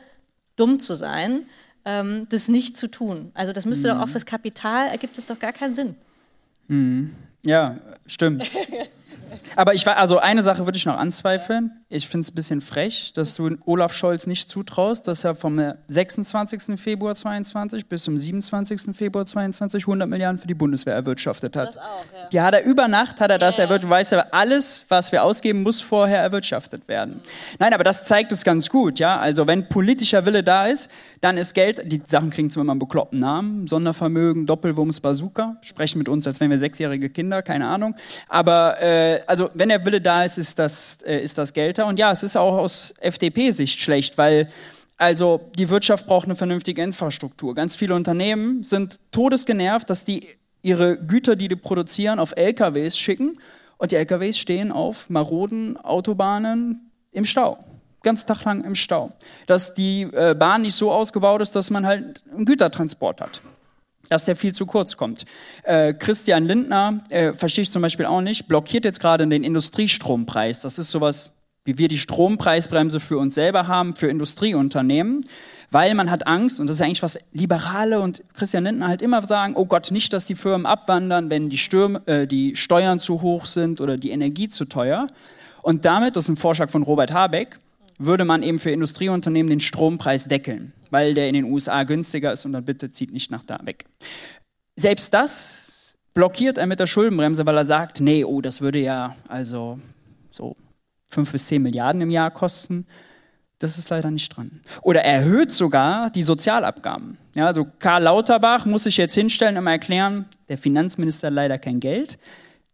dumm 0.57 0.79
zu 0.79 0.93
sein, 0.93 1.47
ähm, 1.87 2.27
das 2.29 2.49
nicht 2.49 2.77
zu 2.77 2.89
tun. 2.89 3.31
Also 3.33 3.55
das 3.55 3.65
müsste 3.65 3.89
mhm. 3.89 3.97
doch 3.97 4.05
auch 4.05 4.09
fürs 4.11 4.27
Kapital, 4.27 4.89
ergibt 4.89 5.17
es 5.17 5.27
doch 5.27 5.39
gar 5.39 5.55
keinen 5.55 5.75
Sinn. 5.75 5.95
Mhm. 6.67 7.15
Ja, 7.47 7.79
stimmt. 8.07 8.47
Aber 9.57 9.75
ich 9.75 9.87
war, 9.87 9.97
also 9.97 10.19
eine 10.19 10.43
Sache 10.43 10.67
würde 10.67 10.77
ich 10.77 10.87
noch 10.87 10.97
anzweifeln. 10.97 11.73
Ich 11.89 12.07
finde 12.07 12.25
es 12.25 12.31
ein 12.31 12.35
bisschen 12.35 12.61
frech, 12.61 13.13
dass 13.15 13.35
du 13.35 13.57
Olaf 13.65 13.93
Scholz 13.93 14.27
nicht 14.27 14.51
zutraust, 14.51 15.09
dass 15.09 15.25
er 15.25 15.35
vom 15.35 15.73
26. 15.87 16.79
Februar 16.81 17.15
22 17.15 17.87
bis 17.87 18.05
zum 18.05 18.19
27. 18.19 18.95
Februar 18.95 19.27
22 19.27 19.85
100 19.85 20.09
Milliarden 20.09 20.39
für 20.39 20.47
die 20.47 20.55
Bundeswehr 20.55 20.95
erwirtschaftet 20.95 21.57
hat. 21.57 21.69
Das 21.69 21.77
auch, 21.79 22.05
ja. 22.15 22.29
Die 22.31 22.41
hat 22.41 22.55
er 22.55 22.65
über 22.65 22.89
Nacht, 22.89 23.21
hat 23.21 23.31
er 23.31 23.39
das 23.39 23.57
yeah. 23.57 23.65
erwirtschaftet. 23.65 23.91
Weiß 23.91 24.11
ja, 24.11 24.27
alles, 24.33 24.85
was 24.89 25.13
wir 25.13 25.25
ausgeben, 25.25 25.63
muss 25.63 25.81
vorher 25.81 26.21
erwirtschaftet 26.21 26.89
werden. 26.89 27.21
Nein, 27.59 27.73
aber 27.73 27.85
das 27.85 28.05
zeigt 28.05 28.33
es 28.33 28.45
ganz 28.45 28.69
gut, 28.69 28.99
ja. 28.99 29.19
Also 29.19 29.47
wenn 29.47 29.69
politischer 29.69 30.27
Wille 30.27 30.43
da 30.43 30.67
ist, 30.67 30.91
dann 31.21 31.37
ist 31.37 31.55
Geld, 31.55 31.83
die 31.91 32.03
Sachen 32.05 32.31
kriegen 32.31 32.51
zwar 32.51 32.63
immer 32.63 32.73
einen 32.73 32.79
bekloppten 32.79 33.19
Namen, 33.19 33.67
Sondervermögen, 33.67 34.47
Doppelwumms, 34.47 35.01
Bazooka, 35.01 35.57
sprechen 35.63 35.99
mit 35.99 36.09
uns, 36.09 36.27
als 36.27 36.41
wären 36.41 36.51
wir 36.51 36.59
sechsjährige 36.59 37.11
Kinder, 37.11 37.43
keine 37.43 37.69
Ahnung. 37.69 37.95
Aber 38.29 38.81
äh, 38.81 39.18
also 39.27 39.51
wenn 39.55 39.69
der 39.69 39.85
Wille 39.85 40.01
da 40.01 40.25
ist, 40.25 40.39
ist 40.39 40.59
das, 40.59 40.99
äh, 41.03 41.21
ist 41.21 41.39
das 41.39 41.53
Geld 41.53 41.79
da. 41.79 41.85
Und 41.85 41.99
ja, 41.99 42.11
es 42.11 42.23
ist 42.23 42.37
auch 42.37 42.57
aus 42.57 42.95
FDP-Sicht 43.01 43.81
schlecht, 43.81 44.19
weil 44.19 44.49
also 44.97 45.41
die 45.57 45.69
Wirtschaft 45.69 46.07
braucht 46.07 46.27
eine 46.27 46.37
vernünftige 46.37 46.83
Infrastruktur. 46.83 47.55
Ganz 47.55 47.77
viele 47.77 47.95
Unternehmen 47.95 48.63
sind 48.65 48.99
todesgenervt, 49.13 49.89
dass 49.89 50.05
die 50.05 50.27
ihre 50.63 50.99
Güter, 50.99 51.37
die 51.37 51.49
die 51.49 51.57
produzieren, 51.57 52.19
auf 52.19 52.37
LKWs 52.37 52.99
schicken 52.99 53.39
und 53.77 53.93
die 53.93 53.97
LKWs 53.97 54.39
stehen 54.39 54.73
auf 54.73 55.09
maroden 55.09 55.77
Autobahnen 55.77 56.91
im 57.13 57.25
Stau 57.25 57.59
ganz 58.03 58.27
Tag 58.27 58.45
lang 58.45 58.65
im 58.65 58.75
Stau. 58.75 59.11
Dass 59.47 59.75
die 59.75 60.03
äh, 60.03 60.35
Bahn 60.35 60.63
nicht 60.63 60.75
so 60.75 60.93
ausgebaut 60.93 61.43
ist, 61.43 61.55
dass 61.55 61.71
man 61.71 61.87
halt 61.87 62.23
einen 62.33 62.45
Gütertransport 62.45 63.21
hat. 63.21 63.41
Dass 64.09 64.25
der 64.25 64.37
viel 64.37 64.55
zu 64.55 64.67
kurz 64.67 64.97
kommt. 64.97 65.25
Äh, 65.65 65.95
Christian 65.95 66.45
Lindner, 66.45 67.05
äh, 67.11 67.33
verstehe 67.33 67.63
ich 67.63 67.71
zum 67.71 67.83
Beispiel 67.83 68.07
auch 68.07 68.21
nicht, 68.21 68.49
blockiert 68.49 68.85
jetzt 68.85 69.01
gerade 69.01 69.27
den 69.27 69.45
Industriestrompreis. 69.45 70.61
Das 70.63 70.79
ist 70.79 70.91
sowas, 70.91 71.33
wie 71.65 71.79
wir 71.79 71.89
die 71.89 71.99
Strompreisbremse 71.99 73.01
für 73.01 73.19
uns 73.19 73.35
selber 73.35 73.67
haben, 73.67 73.95
für 73.95 74.09
Industrieunternehmen 74.09 75.25
weil 75.71 75.95
man 75.95 76.11
hat 76.11 76.27
Angst, 76.27 76.61
und 76.61 76.67
das 76.67 76.77
ist 76.77 76.83
eigentlich 76.83 77.03
was 77.03 77.19
Liberale 77.33 78.01
und 78.01 78.23
Christian 78.35 78.65
Lindner 78.65 78.89
halt 78.89 79.03
immer 79.03 79.23
sagen, 79.23 79.55
oh 79.57 79.67
Gott, 79.67 79.91
nicht, 79.91 80.13
dass 80.13 80.25
die 80.25 80.35
Firmen 80.35 80.67
abwandern, 80.67 81.31
wenn 81.31 81.51
die, 81.51 81.59
Stürme, 81.59 82.03
äh, 82.07 82.27
die 82.27 82.57
Steuern 82.57 83.01
zu 83.01 83.21
hoch 83.21 83.47
sind 83.47 83.81
oder 83.81 83.97
die 83.97 84.11
Energie 84.11 84.49
zu 84.49 84.65
teuer. 84.65 85.09
Und 85.63 85.85
damit, 85.85 86.17
das 86.17 86.25
ist 86.25 86.31
ein 86.31 86.37
Vorschlag 86.37 86.71
von 86.71 86.83
Robert 86.83 87.13
Habeck, 87.13 87.59
würde 87.99 88.25
man 88.25 88.43
eben 88.43 88.59
für 88.59 88.71
Industrieunternehmen 88.71 89.51
den 89.51 89.61
Strompreis 89.61 90.27
deckeln, 90.27 90.73
weil 90.91 91.15
der 91.15 91.29
in 91.29 91.35
den 91.35 91.45
USA 91.45 91.83
günstiger 91.83 92.33
ist 92.33 92.47
und 92.47 92.53
dann 92.53 92.65
bitte 92.65 92.91
zieht 92.91 93.13
nicht 93.13 93.31
nach 93.31 93.43
da 93.43 93.59
weg. 93.65 93.85
Selbst 94.77 95.13
das 95.13 95.97
blockiert 96.15 96.59
er 96.59 96.67
mit 96.67 96.81
der 96.81 96.87
Schuldenbremse, 96.87 97.45
weil 97.47 97.57
er 97.57 97.65
sagt, 97.65 98.01
nee, 98.01 98.25
oh, 98.25 98.41
das 98.41 98.61
würde 98.61 98.81
ja 98.81 99.17
also 99.29 99.79
so 100.31 100.57
fünf 101.09 101.33
bis 101.33 101.47
zehn 101.47 101.63
Milliarden 101.63 102.01
im 102.01 102.11
Jahr 102.11 102.31
kosten. 102.31 102.87
Das 103.59 103.77
ist 103.77 103.91
leider 103.91 104.11
nicht 104.11 104.37
dran. 104.37 104.61
Oder 104.83 105.03
erhöht 105.03 105.51
sogar 105.51 106.11
die 106.11 106.23
Sozialabgaben. 106.23 107.19
Ja, 107.35 107.47
also 107.47 107.67
Karl 107.81 108.05
Lauterbach 108.05 108.67
muss 108.67 108.85
sich 108.85 108.97
jetzt 108.97 109.15
hinstellen 109.15 109.57
und 109.57 109.65
mal 109.65 109.73
erklären, 109.73 110.27
der 110.49 110.59
Finanzminister 110.59 111.27
hat 111.27 111.35
leider 111.35 111.59
kein 111.59 111.81
Geld. 111.81 112.19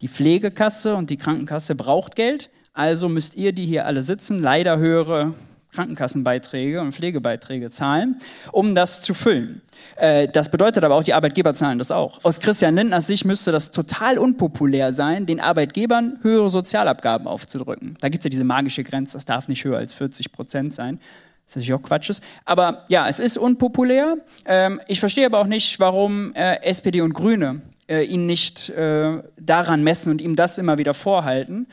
Die 0.02 0.08
Pflegekasse 0.08 0.94
und 0.94 1.08
die 1.08 1.16
Krankenkasse 1.16 1.74
braucht 1.74 2.16
Geld. 2.16 2.50
Also 2.74 3.08
müsst 3.08 3.36
ihr, 3.36 3.52
die 3.52 3.66
hier 3.66 3.86
alle 3.86 4.02
sitzen, 4.02 4.40
leider 4.40 4.78
höhere 4.78 5.34
Krankenkassenbeiträge 5.70 6.80
und 6.80 6.92
Pflegebeiträge 6.92 7.70
zahlen, 7.70 8.16
um 8.50 8.74
das 8.74 9.00
zu 9.00 9.14
füllen. 9.14 9.62
Äh, 9.96 10.28
das 10.28 10.50
bedeutet 10.50 10.82
aber 10.82 10.96
auch, 10.96 11.04
die 11.04 11.14
Arbeitgeber 11.14 11.54
zahlen 11.54 11.78
das 11.78 11.92
auch. 11.92 12.18
Aus 12.24 12.40
Christian 12.40 12.74
Lindners 12.74 13.06
Sicht 13.06 13.24
müsste 13.24 13.52
das 13.52 13.70
total 13.70 14.18
unpopulär 14.18 14.92
sein, 14.92 15.24
den 15.24 15.40
Arbeitgebern 15.40 16.18
höhere 16.22 16.50
Sozialabgaben 16.50 17.28
aufzudrücken. 17.28 17.96
Da 18.00 18.08
gibt 18.08 18.20
es 18.20 18.24
ja 18.24 18.30
diese 18.30 18.44
magische 18.44 18.82
Grenze, 18.82 19.14
das 19.14 19.24
darf 19.24 19.46
nicht 19.46 19.64
höher 19.64 19.78
als 19.78 19.94
40 19.94 20.32
Prozent 20.32 20.72
sein. 20.74 20.98
Das 21.46 21.52
ist 21.52 21.56
natürlich 21.56 21.74
auch 21.74 21.82
Quatsch. 21.82 22.10
Aber 22.44 22.84
ja, 22.88 23.08
es 23.08 23.20
ist 23.20 23.36
unpopulär. 23.36 24.16
Ähm, 24.46 24.80
ich 24.88 24.98
verstehe 24.98 25.26
aber 25.26 25.38
auch 25.38 25.46
nicht, 25.46 25.78
warum 25.78 26.34
äh, 26.34 26.62
SPD 26.62 27.02
und 27.02 27.12
Grüne 27.12 27.62
äh, 27.88 28.02
ihn 28.02 28.26
nicht 28.26 28.70
äh, 28.70 29.22
daran 29.38 29.84
messen 29.84 30.10
und 30.10 30.20
ihm 30.22 30.36
das 30.36 30.58
immer 30.58 30.78
wieder 30.78 30.94
vorhalten. 30.94 31.68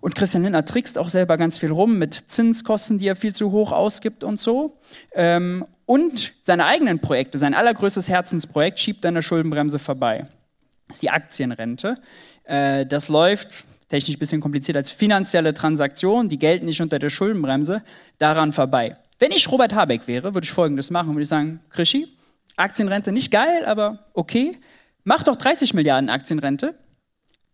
Und 0.00 0.14
Christian 0.14 0.42
Lindner 0.42 0.64
trickst 0.64 0.98
auch 0.98 1.10
selber 1.10 1.36
ganz 1.36 1.58
viel 1.58 1.70
rum 1.70 1.98
mit 1.98 2.14
Zinskosten, 2.14 2.98
die 2.98 3.06
er 3.06 3.16
viel 3.16 3.34
zu 3.34 3.52
hoch 3.52 3.70
ausgibt 3.72 4.24
und 4.24 4.40
so. 4.40 4.78
Ähm, 5.12 5.64
und 5.84 6.32
seine 6.40 6.66
eigenen 6.66 7.00
Projekte, 7.00 7.36
sein 7.36 7.54
allergrößtes 7.54 8.08
Herzensprojekt, 8.08 8.78
schiebt 8.78 9.04
an 9.04 9.14
der 9.14 9.22
Schuldenbremse 9.22 9.78
vorbei. 9.78 10.28
Das 10.88 10.96
ist 10.96 11.02
die 11.02 11.10
Aktienrente. 11.10 11.96
Äh, 12.44 12.86
das 12.86 13.08
läuft, 13.08 13.64
technisch 13.88 14.16
ein 14.16 14.18
bisschen 14.18 14.40
kompliziert, 14.40 14.76
als 14.76 14.90
finanzielle 14.90 15.52
Transaktion. 15.52 16.28
Die 16.28 16.38
gelten 16.38 16.64
nicht 16.64 16.80
unter 16.80 16.98
der 16.98 17.10
Schuldenbremse, 17.10 17.82
daran 18.18 18.52
vorbei. 18.52 18.94
Wenn 19.18 19.32
ich 19.32 19.50
Robert 19.50 19.74
Habeck 19.74 20.08
wäre, 20.08 20.32
würde 20.34 20.44
ich 20.44 20.50
Folgendes 20.50 20.90
machen. 20.90 21.08
Würde 21.08 21.22
ich 21.22 21.28
sagen, 21.28 21.60
Krischi, 21.68 22.08
Aktienrente 22.56 23.12
nicht 23.12 23.30
geil, 23.30 23.64
aber 23.66 24.06
okay. 24.14 24.58
Mach 25.04 25.22
doch 25.22 25.36
30 25.36 25.74
Milliarden 25.74 26.08
Aktienrente 26.08 26.74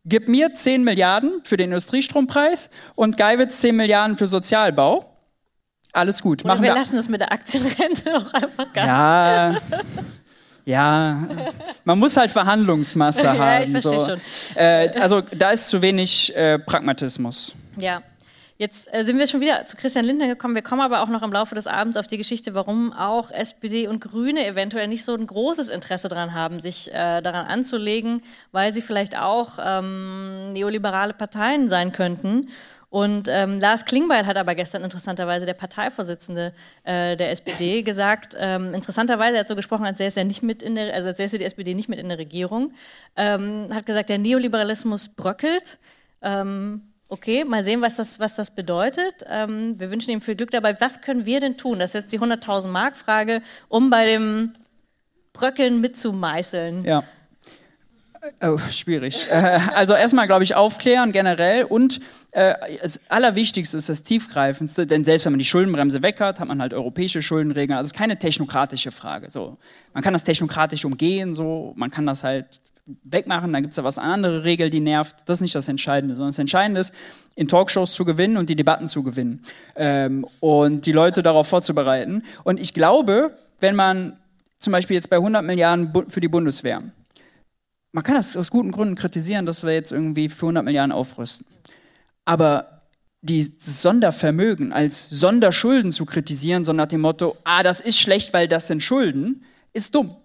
Gib 0.08 0.28
mir 0.28 0.52
10 0.52 0.84
Milliarden 0.84 1.40
für 1.42 1.56
den 1.56 1.70
Industriestrompreis 1.70 2.70
und 2.94 3.16
Geiwitz 3.16 3.60
10 3.60 3.74
Milliarden 3.74 4.16
für 4.16 4.28
Sozialbau. 4.28 5.12
Alles 5.92 6.22
gut. 6.22 6.44
Oder 6.44 6.54
Machen 6.54 6.62
wir, 6.62 6.70
wir 6.70 6.78
lassen 6.78 6.96
es 6.96 7.08
mit 7.08 7.20
der 7.20 7.32
Aktienrente 7.32 8.16
auch 8.16 8.32
einfach 8.32 8.72
gar 8.72 8.86
Ja. 8.86 9.60
Ja, 10.64 11.28
man 11.84 11.96
muss 11.96 12.16
halt 12.16 12.32
Verhandlungsmasse 12.32 13.22
ja, 13.24 13.38
haben. 13.38 13.64
Ich 13.64 13.70
verstehe 13.70 14.00
so. 14.00 14.08
schon. 14.08 14.20
Äh, 14.56 14.90
also 15.00 15.20
da 15.20 15.50
ist 15.50 15.68
zu 15.68 15.80
wenig 15.80 16.34
äh, 16.34 16.58
Pragmatismus. 16.58 17.54
Ja, 17.76 18.02
Jetzt 18.58 18.92
äh, 18.92 19.04
sind 19.04 19.18
wir 19.18 19.26
schon 19.26 19.42
wieder 19.42 19.66
zu 19.66 19.76
Christian 19.76 20.06
Lindner 20.06 20.28
gekommen. 20.28 20.54
Wir 20.54 20.62
kommen 20.62 20.80
aber 20.80 21.02
auch 21.02 21.08
noch 21.08 21.22
im 21.22 21.32
Laufe 21.32 21.54
des 21.54 21.66
Abends 21.66 21.98
auf 21.98 22.06
die 22.06 22.16
Geschichte, 22.16 22.54
warum 22.54 22.92
auch 22.94 23.30
SPD 23.30 23.86
und 23.86 24.00
Grüne 24.00 24.46
eventuell 24.46 24.88
nicht 24.88 25.04
so 25.04 25.14
ein 25.14 25.26
großes 25.26 25.68
Interesse 25.68 26.08
daran 26.08 26.32
haben, 26.32 26.60
sich 26.60 26.88
äh, 26.88 27.20
daran 27.20 27.46
anzulegen, 27.46 28.22
weil 28.52 28.72
sie 28.72 28.80
vielleicht 28.80 29.18
auch 29.18 29.58
ähm, 29.62 30.54
neoliberale 30.54 31.12
Parteien 31.12 31.68
sein 31.68 31.92
könnten. 31.92 32.48
Und 32.88 33.28
ähm, 33.28 33.58
Lars 33.60 33.84
Klingbeil 33.84 34.24
hat 34.24 34.38
aber 34.38 34.54
gestern 34.54 34.82
interessanterweise, 34.84 35.44
der 35.44 35.52
Parteivorsitzende 35.52 36.54
äh, 36.84 37.14
der 37.16 37.32
SPD, 37.32 37.82
gesagt, 37.82 38.34
ähm, 38.38 38.72
interessanterweise, 38.72 39.36
er 39.36 39.40
hat 39.40 39.48
so 39.48 39.56
gesprochen, 39.56 39.84
als 39.84 39.98
säße 39.98 40.20
er 40.20 40.24
nicht 40.24 40.42
mit 40.42 40.62
in 40.62 40.76
der, 40.76 40.94
also 40.94 41.08
als 41.08 41.18
säße 41.18 41.36
die 41.36 41.44
SPD 41.44 41.74
nicht 41.74 41.90
mit 41.90 41.98
in 41.98 42.08
der 42.08 42.16
Regierung, 42.16 42.72
ähm, 43.16 43.68
hat 43.70 43.84
gesagt, 43.84 44.08
der 44.08 44.16
Neoliberalismus 44.16 45.10
bröckelt. 45.10 45.78
Ähm, 46.22 46.82
Okay, 47.08 47.44
mal 47.44 47.64
sehen, 47.64 47.82
was 47.82 47.96
das, 47.96 48.18
was 48.18 48.34
das 48.34 48.50
bedeutet. 48.50 49.24
Ähm, 49.28 49.78
wir 49.78 49.90
wünschen 49.90 50.10
ihm 50.10 50.20
viel 50.20 50.34
Glück 50.34 50.50
dabei. 50.50 50.80
Was 50.80 51.00
können 51.00 51.24
wir 51.24 51.38
denn 51.38 51.56
tun? 51.56 51.78
Das 51.78 51.90
ist 51.90 51.94
jetzt 51.94 52.12
die 52.12 52.18
100.000 52.18 52.68
Mark 52.68 52.96
Frage, 52.96 53.42
um 53.68 53.90
bei 53.90 54.06
dem 54.06 54.52
Bröckeln 55.32 55.80
mitzumeißeln. 55.80 56.84
Ja. 56.84 57.04
Oh, 58.42 58.58
schwierig. 58.70 59.26
Äh, 59.30 59.60
also 59.74 59.94
erstmal, 59.94 60.26
glaube 60.26 60.42
ich, 60.42 60.56
aufklären 60.56 61.12
generell 61.12 61.64
und 61.64 62.00
äh, 62.32 62.54
das 62.82 63.00
Allerwichtigste 63.08 63.76
ist 63.76 63.88
das 63.88 64.02
Tiefgreifendste, 64.02 64.86
denn 64.86 65.04
selbst 65.04 65.26
wenn 65.26 65.32
man 65.32 65.38
die 65.38 65.44
Schuldenbremse 65.44 66.02
weg 66.02 66.18
hat, 66.20 66.40
hat 66.40 66.48
man 66.48 66.60
halt 66.60 66.74
europäische 66.74 67.22
Schuldenregeln. 67.22 67.76
Also 67.76 67.86
es 67.86 67.92
ist 67.92 67.98
keine 67.98 68.18
technokratische 68.18 68.90
Frage. 68.90 69.30
So. 69.30 69.58
Man 69.94 70.02
kann 70.02 70.12
das 70.12 70.24
technokratisch 70.24 70.84
umgehen, 70.84 71.34
so. 71.34 71.72
man 71.76 71.90
kann 71.90 72.04
das 72.04 72.24
halt 72.24 72.60
wegmachen, 72.86 73.52
dann 73.52 73.62
gibt 73.62 73.72
es 73.72 73.76
da 73.76 73.84
was 73.84 73.98
andere 73.98 74.44
Regel, 74.44 74.70
die 74.70 74.80
nervt. 74.80 75.16
Das 75.26 75.38
ist 75.38 75.42
nicht 75.42 75.54
das 75.54 75.68
Entscheidende, 75.68 76.14
sondern 76.14 76.30
das 76.30 76.38
Entscheidende 76.38 76.80
ist, 76.80 76.94
in 77.34 77.48
Talkshows 77.48 77.92
zu 77.92 78.04
gewinnen 78.04 78.36
und 78.36 78.48
die 78.48 78.56
Debatten 78.56 78.88
zu 78.88 79.02
gewinnen 79.02 79.42
ähm, 79.74 80.24
und 80.40 80.86
die 80.86 80.92
Leute 80.92 81.22
darauf 81.22 81.48
vorzubereiten. 81.48 82.22
Und 82.44 82.60
ich 82.60 82.74
glaube, 82.74 83.36
wenn 83.60 83.74
man 83.74 84.18
zum 84.58 84.72
Beispiel 84.72 84.94
jetzt 84.94 85.10
bei 85.10 85.16
100 85.16 85.44
Milliarden 85.44 85.92
für 86.08 86.20
die 86.20 86.28
Bundeswehr, 86.28 86.80
man 87.92 88.04
kann 88.04 88.14
das 88.14 88.36
aus 88.36 88.50
guten 88.50 88.72
Gründen 88.72 88.94
kritisieren, 88.94 89.46
dass 89.46 89.64
wir 89.64 89.72
jetzt 89.72 89.90
irgendwie 89.90 90.28
für 90.28 90.46
100 90.46 90.64
Milliarden 90.64 90.92
aufrüsten. 90.92 91.46
Aber 92.24 92.82
die 93.22 93.42
Sondervermögen 93.58 94.72
als 94.72 95.10
Sonderschulden 95.10 95.90
zu 95.90 96.04
kritisieren, 96.04 96.62
so 96.62 96.72
nach 96.72 96.86
dem 96.86 97.00
Motto, 97.00 97.36
ah, 97.44 97.62
das 97.62 97.80
ist 97.80 97.98
schlecht, 97.98 98.32
weil 98.32 98.46
das 98.46 98.68
sind 98.68 98.82
Schulden, 98.82 99.44
ist 99.72 99.94
dumm 99.94 100.16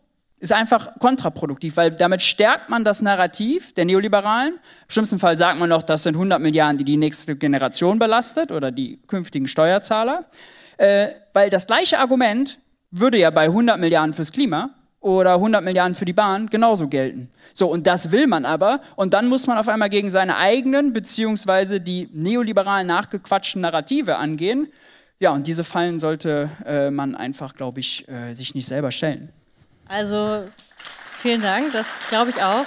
ist 0.42 0.52
einfach 0.52 1.00
kontraproduktiv, 1.00 1.78
weil 1.78 1.92
damit 1.92 2.24
stärkt 2.24 2.70
man 2.70 2.84
das 2.84 3.02
Narrativ 3.02 3.74
der 3.74 3.86
Neoliberalen. 3.86 4.56
Im 4.56 4.90
schlimmsten 4.90 5.20
Fall 5.20 5.38
sagt 5.38 5.60
man 5.60 5.70
noch, 5.70 5.84
das 5.84 6.02
sind 6.04 6.16
100 6.16 6.42
Milliarden, 6.42 6.80
die 6.80 6.84
die 6.84 6.98
nächste 6.98 7.36
Generation 7.36 8.00
belastet 8.00 8.52
oder 8.52 8.72
die 8.72 9.00
künftigen 9.08 9.48
Steuerzahler. 9.48 10.26
Äh, 10.78 11.10
weil 11.34 11.52
das 11.52 11.68
gleiche 11.68 12.00
Argument 12.00 12.58
würde 12.90 13.20
ja 13.20 13.30
bei 13.30 13.44
100 13.44 13.80
Milliarden 13.80 14.14
fürs 14.14 14.32
Klima 14.32 14.72
oder 15.00 15.36
100 15.36 15.64
Milliarden 15.64 15.94
für 15.94 16.06
die 16.06 16.14
Bahn 16.14 16.50
genauso 16.50 16.88
gelten. 16.88 17.30
So, 17.54 17.70
und 17.72 17.86
das 17.86 18.12
will 18.12 18.26
man 18.26 18.44
aber. 18.44 18.82
Und 18.96 19.14
dann 19.14 19.28
muss 19.28 19.46
man 19.46 19.60
auf 19.60 19.70
einmal 19.70 19.90
gegen 19.90 20.10
seine 20.10 20.38
eigenen, 20.38 20.92
beziehungsweise 20.92 21.80
die 21.80 22.10
neoliberalen 22.14 22.88
nachgequatschten 22.88 23.62
Narrative 23.62 24.18
angehen. 24.18 24.70
Ja, 25.20 25.30
und 25.34 25.46
diese 25.46 25.64
Fallen 25.64 26.00
sollte 26.00 26.50
äh, 26.66 26.90
man 26.90 27.14
einfach, 27.14 27.54
glaube 27.54 27.80
ich, 27.80 28.10
äh, 28.10 28.34
sich 28.34 28.56
nicht 28.56 28.68
selber 28.68 28.90
stellen. 28.92 29.30
Also 29.92 30.48
vielen 31.18 31.42
Dank, 31.42 31.74
das 31.74 32.08
glaube 32.08 32.30
ich 32.30 32.42
auch. 32.42 32.66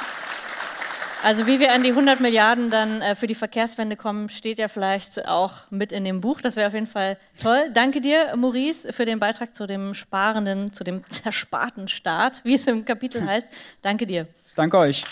Also 1.22 1.46
wie 1.46 1.58
wir 1.58 1.72
an 1.72 1.82
die 1.82 1.88
100 1.88 2.20
Milliarden 2.20 2.68
dann 2.68 3.00
äh, 3.00 3.14
für 3.14 3.26
die 3.26 3.34
Verkehrswende 3.34 3.96
kommen, 3.96 4.28
steht 4.28 4.58
ja 4.58 4.68
vielleicht 4.68 5.26
auch 5.26 5.70
mit 5.70 5.90
in 5.90 6.04
dem 6.04 6.20
Buch. 6.20 6.42
Das 6.42 6.54
wäre 6.54 6.68
auf 6.68 6.74
jeden 6.74 6.86
Fall 6.86 7.16
toll. 7.40 7.70
Danke 7.72 8.02
dir, 8.02 8.36
Maurice, 8.36 8.92
für 8.92 9.06
den 9.06 9.20
Beitrag 9.20 9.56
zu 9.56 9.66
dem 9.66 9.94
sparenden, 9.94 10.70
zu 10.74 10.84
dem 10.84 11.02
zersparten 11.08 11.88
Staat, 11.88 12.42
wie 12.44 12.56
es 12.56 12.66
im 12.66 12.84
Kapitel 12.84 13.24
heißt. 13.26 13.48
Danke 13.80 14.06
dir. 14.06 14.26
Danke 14.54 14.76
euch. 14.76 15.06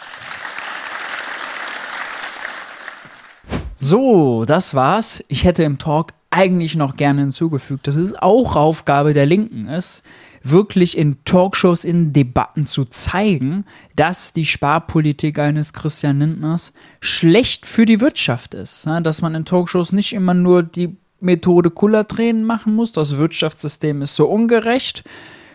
So, 3.77 4.45
das 4.45 4.75
war's. 4.75 5.25
Ich 5.29 5.45
hätte 5.45 5.63
im 5.63 5.79
Talk 5.79 6.13
eigentlich 6.29 6.77
noch 6.77 6.97
gerne 6.97 7.23
hinzugefügt, 7.23 7.87
dass 7.87 7.95
es 7.95 8.15
auch 8.15 8.55
Aufgabe 8.55 9.15
der 9.15 9.25
Linken 9.25 9.67
ist, 9.67 10.03
wirklich 10.43 10.97
in 10.97 11.25
Talkshows, 11.25 11.85
in 11.85 12.13
Debatten 12.13 12.67
zu 12.67 12.85
zeigen, 12.85 13.65
dass 13.97 14.33
die 14.33 14.45
Sparpolitik 14.45 15.39
eines 15.39 15.73
Christian 15.73 16.19
Lindners 16.19 16.73
schlecht 17.01 17.67
für 17.67 17.87
die 17.87 18.01
Wirtschaft 18.01 18.55
ist. 18.55 18.87
Dass 18.87 19.23
man 19.23 19.35
in 19.35 19.45
Talkshows 19.45 19.93
nicht 19.93 20.13
immer 20.13 20.35
nur 20.35 20.63
die 20.63 20.97
Methode 21.21 21.71
Kullertränen 21.71 22.45
machen 22.45 22.75
muss, 22.75 22.93
das 22.93 23.17
Wirtschaftssystem 23.17 24.03
ist 24.03 24.17
so 24.17 24.27
ungerecht, 24.27 25.05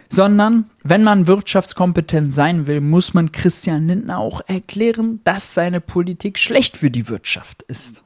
sondern 0.09 0.69
wenn 0.83 1.03
man 1.03 1.27
wirtschaftskompetent 1.27 2.33
sein 2.33 2.65
will, 2.65 2.79
muss 2.79 3.13
man 3.13 3.33
Christian 3.33 3.87
Lindner 3.87 4.19
auch 4.19 4.39
erklären, 4.47 5.19
dass 5.25 5.53
seine 5.53 5.81
Politik 5.81 6.39
schlecht 6.39 6.77
für 6.77 6.89
die 6.89 7.09
Wirtschaft 7.09 7.63
ist. 7.63 8.05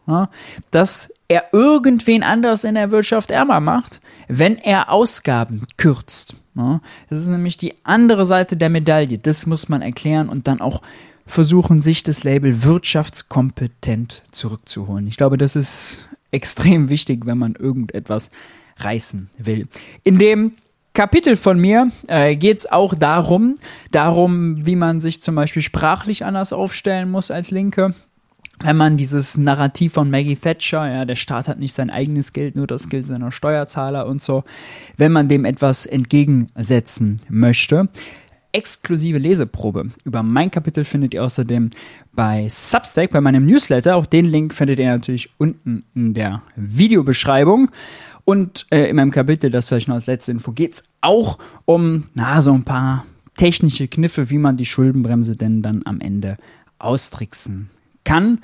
Dass 0.71 1.13
er 1.27 1.45
irgendwen 1.51 2.23
anders 2.23 2.63
in 2.63 2.73
der 2.73 2.89
Wirtschaft 2.89 3.29
ärmer 3.29 3.59
macht, 3.59 4.01
wenn 4.27 4.57
er 4.57 4.91
Ausgaben 4.91 5.67
kürzt. 5.77 6.35
Ne? 6.61 6.81
Das 7.09 7.19
ist 7.19 7.27
nämlich 7.27 7.57
die 7.57 7.73
andere 7.83 8.25
Seite 8.25 8.57
der 8.57 8.69
Medaille. 8.69 9.17
Das 9.17 9.45
muss 9.45 9.69
man 9.69 9.81
erklären 9.81 10.29
und 10.29 10.47
dann 10.47 10.61
auch 10.61 10.81
versuchen, 11.25 11.81
sich 11.81 12.03
das 12.03 12.23
Label 12.23 12.63
wirtschaftskompetent 12.63 14.23
zurückzuholen. 14.31 15.07
Ich 15.07 15.17
glaube, 15.17 15.37
das 15.37 15.55
ist 15.55 16.09
extrem 16.31 16.89
wichtig, 16.89 17.25
wenn 17.25 17.37
man 17.37 17.55
irgendetwas 17.55 18.29
reißen 18.77 19.29
will. 19.37 19.67
In 20.03 20.17
dem 20.17 20.53
Kapitel 20.93 21.37
von 21.37 21.59
mir 21.59 21.89
äh, 22.07 22.35
geht 22.35 22.59
es 22.59 22.71
auch 22.71 22.93
darum, 22.93 23.57
darum, 23.91 24.65
wie 24.65 24.75
man 24.75 24.99
sich 24.99 25.21
zum 25.21 25.35
Beispiel 25.35 25.61
sprachlich 25.61 26.25
anders 26.25 26.51
aufstellen 26.51 27.09
muss 27.09 27.31
als 27.31 27.51
Linke 27.51 27.93
wenn 28.63 28.77
man 28.77 28.97
dieses 28.97 29.37
Narrativ 29.37 29.93
von 29.93 30.09
Maggie 30.09 30.35
Thatcher, 30.35 30.89
ja, 30.89 31.05
der 31.05 31.15
Staat 31.15 31.47
hat 31.47 31.59
nicht 31.59 31.73
sein 31.73 31.89
eigenes 31.89 32.33
Geld, 32.33 32.55
nur 32.55 32.67
das 32.67 32.89
Geld 32.89 33.07
seiner 33.07 33.31
Steuerzahler 33.31 34.05
und 34.07 34.21
so, 34.21 34.43
wenn 34.97 35.11
man 35.11 35.27
dem 35.27 35.45
etwas 35.45 35.85
entgegensetzen 35.85 37.17
möchte. 37.29 37.89
Exklusive 38.53 39.17
Leseprobe 39.17 39.91
über 40.03 40.23
mein 40.23 40.51
Kapitel 40.51 40.83
findet 40.83 41.13
ihr 41.13 41.23
außerdem 41.23 41.69
bei 42.11 42.47
Substack, 42.49 43.11
bei 43.11 43.21
meinem 43.21 43.45
Newsletter. 43.45 43.95
Auch 43.95 44.05
den 44.05 44.25
Link 44.25 44.53
findet 44.53 44.79
ihr 44.79 44.91
natürlich 44.91 45.29
unten 45.37 45.85
in 45.95 46.13
der 46.13 46.41
Videobeschreibung. 46.57 47.71
Und 48.25 48.65
äh, 48.69 48.89
in 48.89 48.97
meinem 48.97 49.11
Kapitel, 49.11 49.49
das 49.49 49.69
vielleicht 49.69 49.87
noch 49.87 49.95
als 49.95 50.05
letzte 50.05 50.33
Info, 50.33 50.51
geht 50.51 50.73
es 50.73 50.83
auch 50.99 51.39
um 51.65 52.09
na, 52.13 52.41
so 52.41 52.53
ein 52.53 52.63
paar 52.63 53.05
technische 53.37 53.87
Kniffe, 53.87 54.29
wie 54.29 54.37
man 54.37 54.57
die 54.57 54.65
Schuldenbremse 54.65 55.37
denn 55.37 55.61
dann 55.61 55.81
am 55.85 56.01
Ende 56.01 56.37
austricksen 56.77 57.69
kann. 58.03 58.39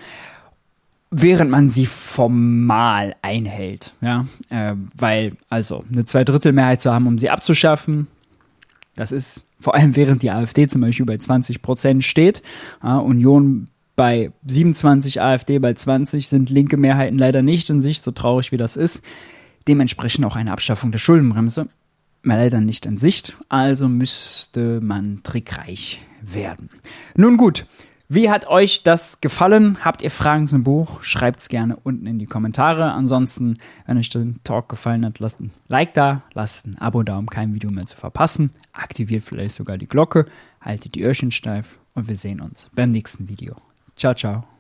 während 1.10 1.50
man 1.50 1.70
sie 1.70 1.86
formal 1.86 3.16
einhält. 3.22 3.94
Ja? 4.02 4.26
Äh, 4.50 4.76
weil, 4.94 5.38
also, 5.48 5.86
eine 5.90 6.04
Zweidrittelmehrheit 6.04 6.82
zu 6.82 6.94
haben, 6.94 7.08
um 7.08 7.18
sie 7.18 7.30
abzuschaffen, 7.30 8.08
das 8.98 9.14
ist 9.14 9.44
vor 9.60 9.76
allem 9.76 9.96
während 9.96 10.22
die 10.22 10.32
AfD 10.32 10.68
zum 10.68 10.82
Beispiel 10.82 11.06
bei 11.06 11.18
20 11.18 11.62
Prozent 11.62 12.04
steht, 12.04 12.44
ja, 12.84 12.98
Union 12.98 13.70
bei 13.96 14.32
27, 14.46 15.22
AfD 15.22 15.60
bei 15.60 15.74
20, 15.74 16.28
sind 16.28 16.50
linke 16.50 16.76
Mehrheiten 16.78 17.18
leider 17.18 17.42
nicht 17.42 17.70
in 17.70 17.82
Sicht, 17.82 18.04
so 18.04 18.12
traurig 18.12 18.52
wie 18.52 18.58
das 18.58 18.76
ist. 18.76 19.02
Dementsprechend 19.68 20.26
auch 20.26 20.36
eine 20.36 20.52
Abschaffung 20.52 20.92
der 20.92 21.00
Schuldenbremse 21.00 21.68
leider 22.24 22.62
nicht 22.62 22.86
in 22.86 22.98
Sicht, 22.98 23.36
also 23.50 23.88
müsste 23.88 24.82
man 24.82 25.22
trickreich 25.24 26.02
werden. 26.22 26.70
Nun 27.16 27.38
gut, 27.38 27.66
wie 28.10 28.30
hat 28.30 28.48
euch 28.48 28.84
das 28.84 29.20
gefallen? 29.20 29.78
Habt 29.84 30.02
ihr 30.02 30.12
Fragen 30.12 30.48
zum 30.48 30.64
Buch? 30.64 31.04
Schreibt 31.04 31.40
es 31.40 31.50
gerne 31.50 31.76
unten 31.76 32.08
in 32.08 32.20
die 32.20 32.26
Kommentare. 32.26 32.92
Ansonsten, 32.94 33.58
wenn 33.86 33.98
euch 33.98 34.10
der 34.10 34.26
Talk 34.44 34.70
gefallen 34.70 35.06
hat, 35.06 35.20
lasst 35.20 35.42
ein 35.42 35.52
Like 35.68 35.94
da, 35.94 36.22
lasst 36.34 36.68
ein 36.68 36.78
Abo 36.78 37.04
da, 37.04 37.18
um 37.18 37.28
kein 37.28 37.54
Video 37.54 37.70
mehr 37.70 37.86
zu 37.86 37.98
verpassen. 37.98 38.52
Aktiviert 38.72 39.24
vielleicht 39.24 39.52
sogar 39.52 39.78
die 39.78 39.88
Glocke, 39.88 40.26
haltet 40.62 40.96
die 40.96 41.04
Öhrchen 41.04 41.32
steif 41.32 41.80
und 41.96 42.08
wir 42.08 42.18
sehen 42.18 42.40
uns 42.40 42.70
beim 42.76 42.92
nächsten 42.92 43.28
Video. 43.28 43.56
Ciao, 43.96 44.14
ciao. 44.14 44.57